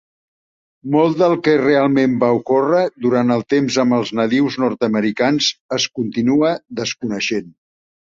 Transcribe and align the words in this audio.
Molt 0.95 1.19
del 1.19 1.35
que 1.47 1.53
realment 1.63 2.15
va 2.23 2.31
ocórrer 2.39 2.81
durant 3.07 3.35
el 3.37 3.45
temps 3.55 3.79
amb 3.85 3.99
els 4.01 4.15
nadius 4.23 4.61
nord-americans 4.67 5.55
es 5.81 5.89
continua 6.03 6.55
desconeixent. 6.85 7.59